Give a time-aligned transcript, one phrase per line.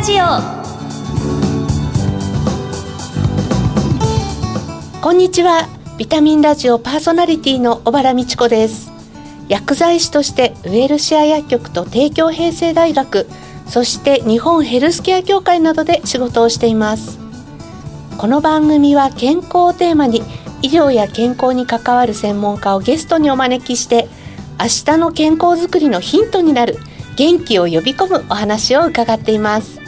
[0.00, 0.24] ラジオ。
[5.02, 5.68] こんにちは。
[5.98, 8.90] ビタミンラジオパーソナリティの小原美智子です。
[9.50, 13.26] 薬剤師としてウェルシア薬局と帝京平成大学
[13.66, 17.18] そして日本ヘルスケア協会などで仕事をしています。
[18.16, 20.22] この番組は健康をテーマに
[20.62, 24.08] 医療や健康に関わる専門家をゲストにお招きして
[24.58, 26.78] 明日の健康づくりのヒントになる
[27.16, 29.79] 元気を呼び込むお話を伺っています。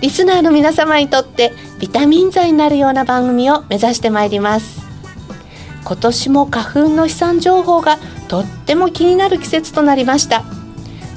[0.00, 4.84] リスナーの皆様にとってビタミン剤になるような番組を目指してまいります。
[5.84, 10.44] 今年も花粉の飛散情報がとっても気になる季節となりました。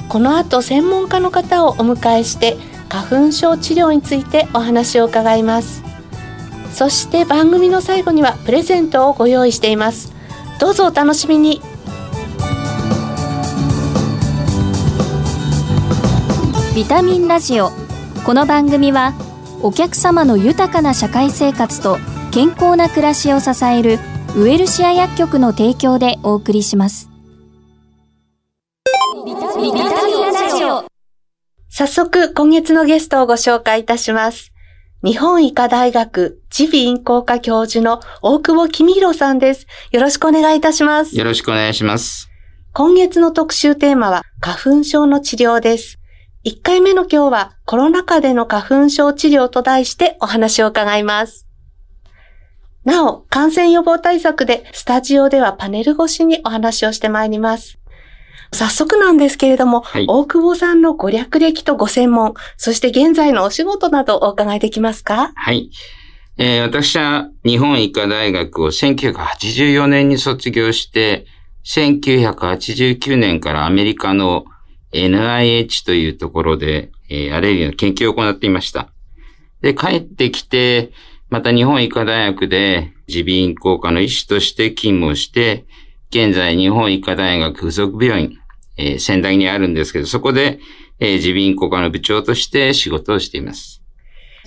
[0.10, 2.58] この後専門家の方をお迎えして
[2.90, 5.84] 花粉症治療についてお話を伺います。
[6.74, 10.14] そして番組の最後にはプレゼントをご用意しています。
[10.60, 11.62] どうぞお楽しみに。
[16.76, 17.87] ビタミンラジオ
[18.28, 19.14] この番組は
[19.64, 21.98] お客様の豊かな社会生活と
[22.34, 24.00] 健康な暮らしを支える
[24.36, 27.10] ウェルシア薬局の提供でお送りします
[29.26, 30.84] ビタミンラジオ
[31.70, 34.52] 早速今月のゲストをご紹介いたします
[35.06, 42.28] 日本医科大学耳鼻咽喉科教授の大久保公弘さんですよろしくお願いいたしますよろしくお願いします。
[42.74, 45.98] 今月の特集テーマは花粉症の治療です。
[46.48, 51.46] 1回目の今日はコロナ禍での花粉症治療と題してお話を伺います。
[52.86, 57.80] なお、感染予防対策でスタジオではパネル越しにお話をしてまいります。
[58.54, 65.34] 早速なんですけれども、はい大久保さんのご略歴とご専門、そして現在のお仕事などお伺いできますか？
[65.36, 65.70] はい。
[66.38, 71.26] えー私は日本医科大学を1984年に卒業して、
[71.66, 74.46] 1989年からアメリカの
[74.98, 78.90] NIH というところで、えーアレルギーの研究を行っていました。
[79.62, 80.92] で、帰ってきて、
[81.30, 85.66] また日本医科大学で耳鼻咽喉科の医師として勤務をして、
[86.10, 88.38] 現在日本医科大学附属病院、
[88.78, 90.60] えー仙台にあるんですけど、そこで、
[91.00, 93.77] えー耳鼻咽喉科の部長として仕事をしています。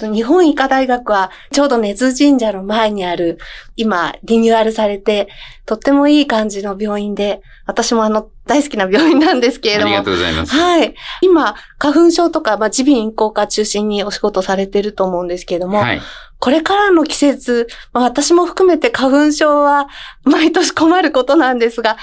[0.09, 3.39] 日本医科大学はちょうど根津神社の前にある、
[3.77, 5.29] 今リニューアルされて、
[5.67, 9.87] とってもいい感じの病院で、私もあの大好きな病院なんですけれども。
[9.89, 10.53] ありがとうございます。
[10.57, 10.95] はい。
[11.23, 16.01] 今、花粉症とか、まあ、耳鼻咽喉科中心にお仕事されてると思うんですけれども、はい。
[16.41, 19.89] これからの季節、まあ、私も含めて花粉症は
[20.25, 21.99] 毎年困ることなんですが、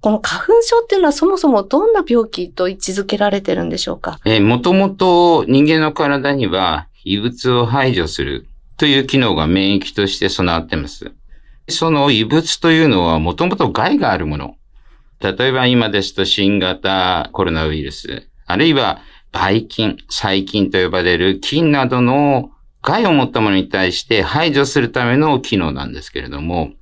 [0.00, 4.18] この花粉症っていうのはそもそもどんな病気と位置づけられてるんでしょうか？
[4.24, 11.12] えーもともと人間の体には異物を排除するという機能が免疫として備わっています。
[11.68, 14.56] その異物というのはもともと害があるもの。
[15.20, 19.00] 例えば今ですと新型コロナウイルス、あるいは
[19.32, 22.50] ばい菌、細菌と呼ばれる菌などの
[22.82, 26.72] 害を持ったものに対して排除するための機能なんですけれども、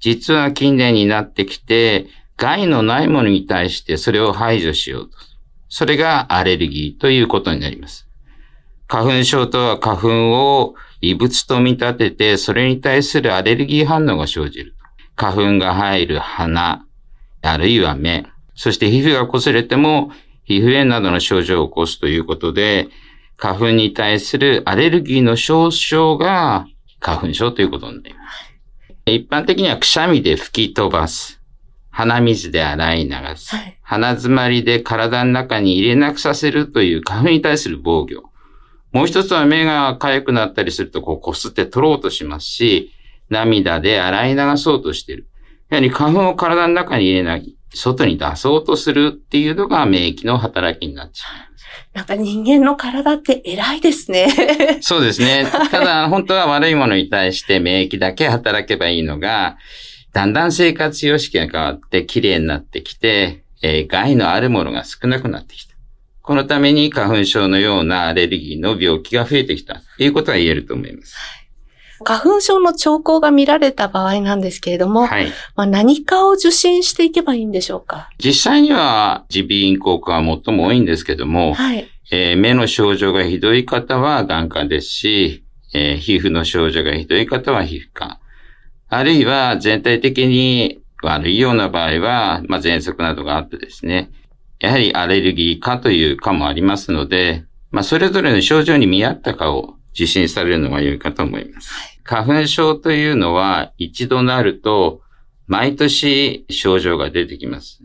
[0.00, 2.06] 実は近年になってきて、
[2.36, 5.16] 害のないものに対してそれを排除しようと。
[5.68, 8.01] それがアレルギーということになります。
[8.92, 14.74] 花粉症とは花粉を異物と見立てて、それに対するアレルギー反応が生じる。
[15.16, 16.84] 花粉が入る鼻、
[17.40, 20.12] あるいは目、そして皮膚が擦れても
[20.44, 22.88] 皮膚炎などの症状を起こすということで、
[23.38, 26.66] 花粉に対するアレルギーの症状が
[27.00, 28.52] 花粉症ということになります。
[29.06, 31.40] 一般的にはくしゃみで吹き飛ばす。
[31.88, 33.56] 鼻水で洗い流す。
[33.56, 38.31] はい鼻詰まりで体の中に入れなくさせるという花粉に対する防御。
[38.92, 42.92] もう一つは目が痒くなったりするとこう擦って取ろうとしますし、
[43.30, 45.28] 涙で洗い流そうとしている。
[45.70, 51.52] やはり花粉を体の中に入れない、外に出そうとするっていうのが免疫の働きになっちゃ
[51.94, 54.26] なんか人間の体って偉いですね。
[54.78, 54.82] う。
[54.84, 55.46] そうですね。
[55.70, 59.56] ただ、本当は悪いものに対して免疫だけ働けばいいのが、
[60.12, 65.71] だんだん生活様式が変わって綺麗になってきて、えー害のあるものが少なくなってきた。
[66.22, 71.16] このために花粉症のようなアレルギーの病気が増えてきたということは言えると思います。
[72.04, 75.26] 花粉症の兆候が見られた場合なんですけれども、はい。
[75.54, 78.10] まあ、何かを受診していけばいいんでしょうか？
[78.18, 81.88] 実際には耳鼻咽喉科は最も多いんですけども、はい。
[82.10, 88.18] えー目の症状がひどい方は眼科ですし、えー皮膚の症状がひどい方は皮膚科。
[88.88, 94.10] あるいは全体的に悪いような場合は、まあ、喘息などがあってですね、
[94.62, 101.72] やはりアレルギー科という科もありますので、まあ、それぞれの症状に見合った科を受診されるのが良いかと思います。
[102.04, 105.02] 花粉症というのは一度なると、
[105.48, 107.82] 毎年症状が出てきます。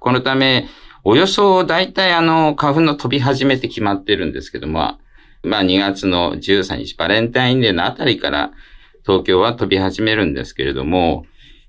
[0.00, 0.68] このため、
[1.02, 4.98] およそ大体あの花粉の飛び始めって決まってるんですけども、
[5.42, 8.50] まあ2月の13日、バレンタインデーのあたりから
[9.06, 11.24] 東京は飛び始めるんですけれども、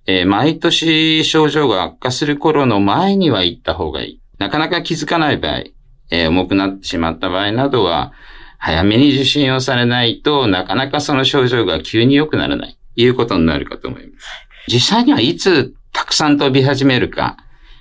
[0.05, 4.21] えー、毎年症状が悪化する頃の前には行った方がいい。
[4.39, 5.63] なかなか気づかない場合、
[6.09, 8.13] えー、重くなってしまった場合などは、
[8.57, 14.27] 早めに受診をされないとなかなかその症状が急に良くならない、いうことになるかと思います。
[14.67, 17.37] 実際にはいつたくさん飛び始めるか、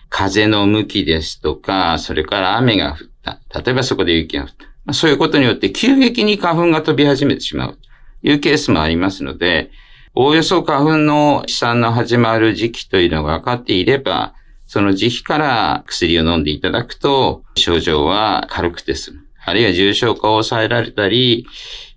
[0.09, 3.41] 風の向きですとか、それから雨が降った。
[3.61, 4.65] 例えばそこで雪が降った。
[4.85, 7.79] まあそういうことによって急激に花粉が飛び始めてしまうと
[8.23, 9.71] いうケースもありますので、
[10.15, 14.35] おおよそ花粉の飛散の始まる時期というのが分かっていれば、
[14.69, 19.21] その時期から薬を飲んでいただくと、症状は軽くて済む。
[19.47, 21.47] あるいは重症化を抑えられたり、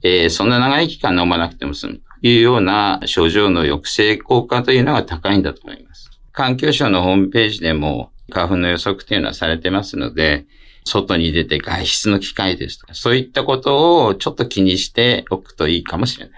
[0.03, 6.09] えー、そんな長い期間飲まなくても済むというような症状の抑制効果というのが高いんだと思います。
[6.31, 10.45] 環境省のホームページでも花粉の予測というのはされてますので、
[10.85, 16.33] 外に出て外出の機会ですとか、そういったことをちょっと気にしておくといいかもしれない。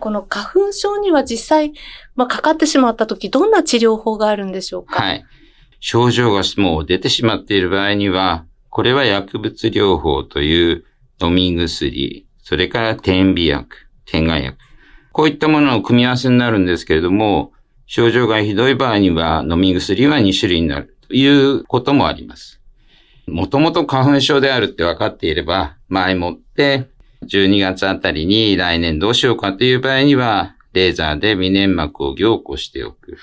[0.00, 1.72] この花粉症には実際、
[2.16, 5.00] まあ、かかってしまった時、どんな治療法があるんでしょうか？
[5.00, 5.24] はい。
[5.78, 10.84] 症状がもう出てしまっている場合には、これは薬物療法という
[11.22, 14.58] 飲み薬、それから点鼻薬、点眼薬。
[15.12, 17.52] こういったものの組み合わせになるんですけれども、
[17.86, 22.60] 症状がひどい場合には飲み薬は2種類になるということもあります。
[23.26, 26.88] もともと花粉症であるって分かっていれば、前もって
[27.26, 33.18] 12月あたりに来年どうしようかという場合には、レーザーで微粘膜を凝固しておく。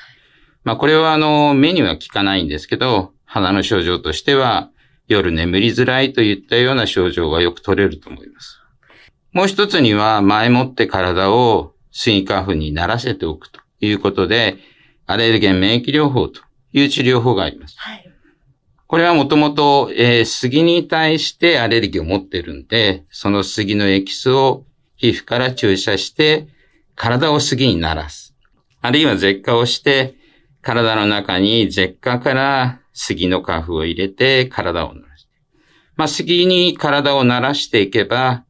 [0.64, 4.70] まあこれはあの、目には効かないんですけど、鼻の症状としては、
[5.08, 8.60] 夜眠りづらいといったような症状がよく取れると思います。
[9.32, 14.58] もう一つには、前もって体をスギ花粉にならせておくということで、
[15.06, 16.42] アレルゲン免疫療法と
[16.74, 17.76] いう治療法があります。
[17.78, 18.14] はい、
[18.88, 26.48] これはもともと、えー、杉に対してアレルギーを持ってるんで、その杉のエキスを皮膚から注射して、
[26.96, 28.34] 体を杉にならす。
[28.82, 30.16] あるいは舌下をして、
[30.62, 35.30] 体の中に舌下から杉の花粉を入れて体を鳴らして。
[35.98, 38.46] まあ、杉に体を鳴らしていけば、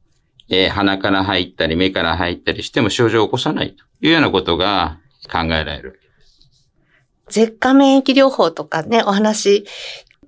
[0.49, 4.99] えー、鼻から入ったり目から入ったりしても症状を起こさないというようなことが
[5.31, 5.99] 考えられる。
[7.29, 9.65] 舌下免疫療法とかね、お話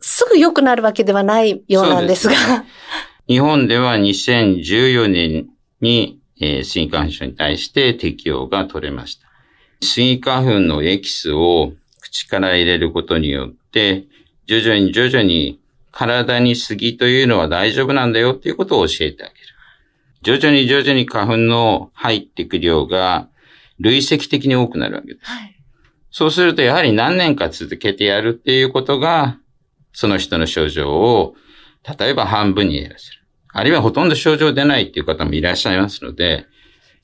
[0.02, 2.36] すぐ良くなるわけではないようなんですが。
[2.36, 2.64] す
[3.28, 5.50] 日本では2014年
[5.82, 9.28] に、えー、スギ花粉症に対して適用が取れました。
[9.82, 14.06] スギ花粉のエキスを口から入れることによって、
[14.48, 15.60] 徐々に徐々に
[15.92, 19.38] 体に杉というのは大丈夫なんだよっていうことを教えてあげる。
[20.22, 23.30] 徐々に徐々に花粉の入っていく量が
[23.80, 25.32] 累積的に多くなるわけです。
[25.32, 25.56] はい、
[26.12, 29.38] そうするとやはり何年か続けてやるっていうことが
[29.94, 31.36] その人の症状を、
[32.00, 33.20] 例えば半分に減らせる。
[33.52, 36.46] あるいはほとんど症状出ないっていう方もいらっしゃいますので、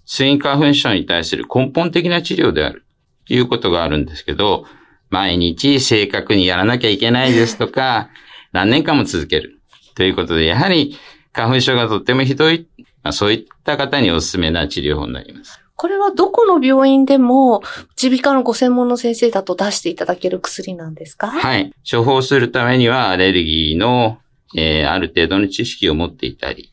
[0.05, 2.85] スイン花粉症に対する根本的な治療である
[3.27, 4.65] ということがあるんですけど、
[5.09, 8.09] 毎日正確にやらなきゃいけないですとか、
[8.51, 9.59] 何年間も続ける
[9.95, 10.97] ということで、やはり
[11.33, 12.67] 花粉症がとってもひどい、
[13.03, 15.64] まあ、そういった方におすすめな治療法になります。
[15.85, 17.61] これはどこの病院でも、
[18.01, 21.27] 耳鼻科のご専門の先生だと出していただける薬なんですか？
[21.27, 21.71] はい。
[21.87, 24.17] 処方するためには、アレルギーの、
[24.57, 26.71] えー、ある程度の知識を持っていたり、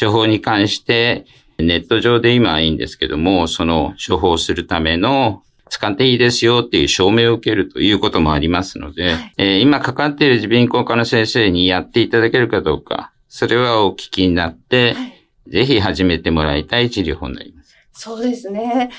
[0.00, 1.26] 処方に関して、
[1.58, 17.57] ネット上で今はいいんですけども、その処方するための使っていいですよっていう証明を受けるということもありますので、はい、えー、今かかっている耳鼻咽喉科の先生にやっていただけるかどうか、それはお聞きになって、はい、ぜひ始めてもらいたい治療法になります。
[17.98, 18.90] そうですね。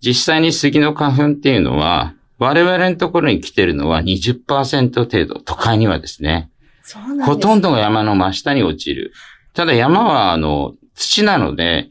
[0.00, 6.50] 実際に杉の花粉っていうのは、我々のところに来てるのは20%程度、都会にはですね。
[6.82, 9.12] そうなんですほとんどが山の真下に落ちる。
[9.52, 11.90] ただ山は、あの、土なので、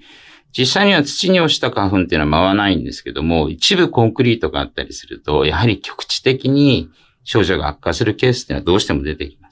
[0.58, 6.90] 実際には土に落ちた花粉っていうのは舞わないんですけども、一部コンクリートがあったりすると、やはり局地的に
[7.24, 9.47] 症状が悪化するケースっていうのはどうしても出てきます。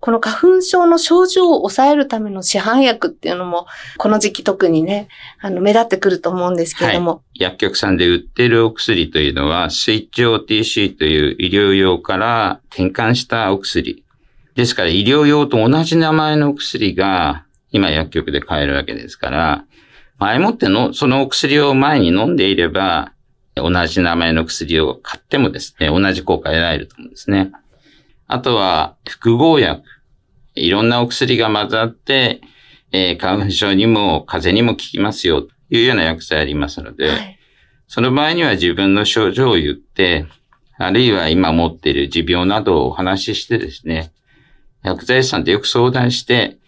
[0.00, 3.66] この花粉症の症状を抑えるための市販薬っていうのも、
[3.98, 5.08] この時期特にね、
[5.40, 7.10] あの、目立ってくると思うんですけれども。
[7.10, 14.02] はい、薬局さんで売ってるお薬というのは、スイッチ OTC という医療用から転換したお薬。
[14.54, 19.64] ですから、医療用と同じ名前のお薬が、今薬局で買えるわけですから、
[20.18, 23.12] 前もっての、そのお薬を前に飲んでいれば、
[23.54, 27.52] 同じ名前の薬を買ってもですね、同じ効果を得られると思うんですね。
[28.32, 29.82] あとは複合薬。
[30.54, 32.40] いろんなお薬が混ざって、
[32.92, 37.38] えー、花粉症にも風邪にも効きますよというような薬剤ありますので、はい、
[37.88, 40.26] その場合には自分の症状を言って、
[40.78, 44.12] あるいは今持っている持病などをお話ししてですね、
[44.82, 46.58] 薬剤師さんとよく相談して、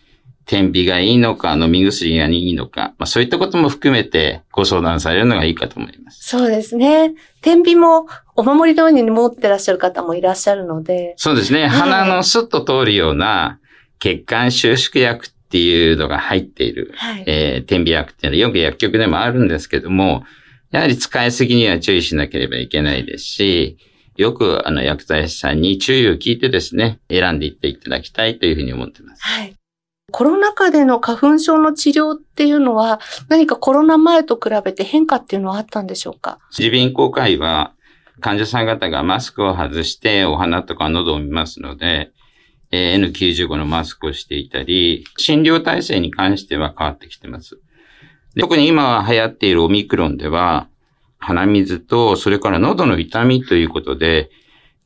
[0.46, 6.28] 天日がいいのか、飲み薬がいいのか、まあ、そういったことも含めてご相談されるのがいいかと思います。
[6.28, 7.14] そうですね。
[7.40, 11.14] 天日もお守りのように持ってらっしゃる方もいらっしゃるので。
[11.16, 11.68] そうですね。
[11.68, 13.60] 鼻のスッと通るような
[13.98, 20.24] 血管収縮薬っていうのが入っている、はい、えー、天日薬っていうのはよく薬局でもあるんですけども、
[20.70, 23.76] やはり使いすぎには注意しなければいけないですし、
[24.16, 29.22] よくあの薬剤師さんに注意を聞いてですね、選んでいっていただきたいというふうに思っています。
[29.22, 29.54] はい。
[30.12, 36.38] コロナ禍での花粉症の治療っていうのは何かコロナ前と比べて変化っていうのはあったんでしょうか？
[36.58, 37.72] 耳鼻咽喉科医は
[38.20, 42.12] 患者さん方がマスクを外してお鼻とか喉を見ますので、
[42.70, 47.58] N95 のマスクをしていたり、診療体制に関しては変わってきてます。
[48.38, 50.68] 特に今流行っているオミクロンでは、
[51.18, 54.30] 鼻水と、それから喉の痛みということで、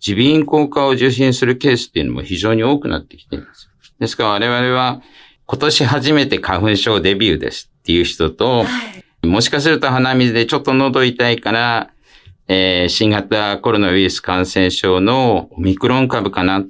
[0.07, 3.71] 耳鼻咽喉科を受診するケースっていうのも非常に多くなってきています。
[3.99, 5.03] ですから我々は
[5.47, 8.67] 今年初めて花粉症デビューですっていう人と、は
[9.23, 11.91] い、もしかすると鼻水でちょっと喉痛いから、
[12.49, 16.63] えー、新型コロナウイルス感染症のオミクロン株かなっ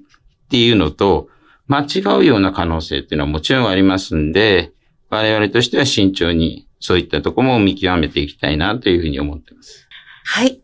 [0.51, 1.29] ていうのと、
[1.69, 4.73] 間違うような可能性っていうのはもちろんありますんで、
[5.11, 9.89] 我々としては慎重にそういったところも見極めていきたいなというふうに思っています。
[10.25, 10.61] はい。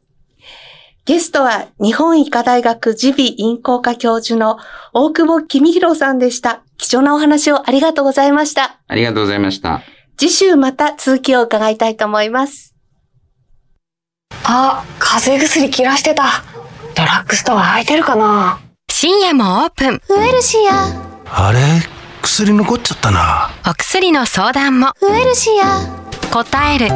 [1.05, 4.59] ゲストは日本医科大学耳鼻咽喉科教授の
[4.93, 6.63] 大久保公弘さんでした。
[6.77, 8.79] 貴重なお話をありがとうございました。
[8.87, 9.83] ありがとうございました。
[10.17, 12.77] 次週また続きを伺いたいと思います。
[14.45, 16.45] あ、風邪薬切らしてた。
[16.95, 20.01] ドラッグストア空いてるかな深夜もオープン。
[20.09, 21.49] ウエルシア。
[21.49, 21.59] あれ？
[22.23, 23.51] 薬残っちゃったな。
[23.69, 24.93] お薬の相談も。
[25.01, 26.33] ウエルシア。
[26.33, 26.93] 答える、支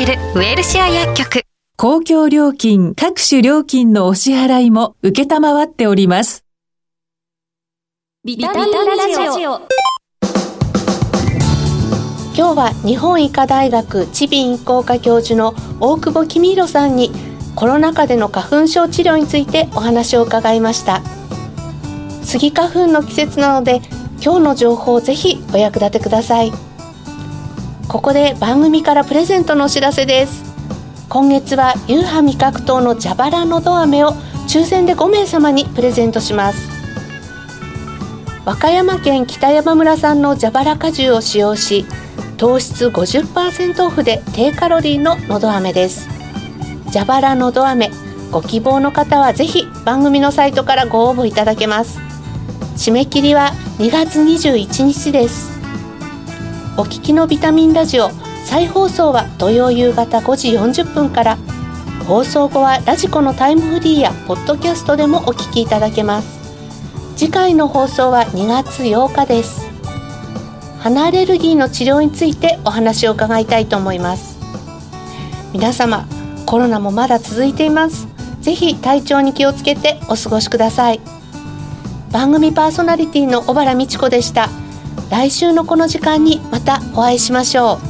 [0.00, 1.42] える、ウエルシア薬局。
[1.80, 6.44] 公共料金、各種料金のお支払いも受けたまわっております。
[8.22, 9.62] ビタミンラジオ。
[12.36, 17.12] 今日は日本医科大学耳鼻咽喉科教授の大久保公弘さんに
[17.54, 21.00] コロナ禍での花粉症治療についてお話を伺いました
[22.22, 23.80] スギ花粉の季節なので
[24.22, 26.52] 今日の情報をぜひお役立てください
[27.88, 30.49] ここで番組からプレゼントのお知らせです
[31.10, 34.10] 今月は夕飯味覚糖の蛇腹のど飴を
[34.46, 36.70] 抽選で5名様にプレゼントします。
[38.44, 41.84] 和歌山県北山村産の蛇腹果汁を使用し
[42.36, 46.08] 糖質50%オフで低カロリーののど飴です。
[46.92, 47.90] 蛇腹のど飴
[48.30, 51.98] ご希望の方はぜひ番組のサイトからご応募いただけます。
[52.76, 55.50] 締め切りは2月21日です。
[56.76, 58.10] お聞きのビタミンラジオ
[58.50, 61.38] 再放送は土曜夕方5時40分から
[62.08, 66.40] 放送後はラジコのタイムフリーやポッドキャストでもお聞きいただけます。
[67.16, 69.70] 次回の放送は2月8日です。
[70.80, 74.40] 鼻アレルギーの治療についてお話を伺いたいと思います。
[75.52, 76.08] 皆様
[76.44, 78.08] コロナもまだ続いています。
[78.40, 81.00] ぜひ体調に気をつけてお過ごしください。
[82.10, 84.48] 番組パーソナリティの小原美智子でした。
[85.08, 87.89] 来週のこの時間にまたお会いしましょう。